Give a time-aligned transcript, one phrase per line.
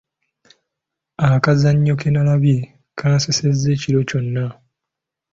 [1.27, 2.57] Akazannyo ke nnalabye
[2.97, 4.45] kansesezza ekiro kyonna.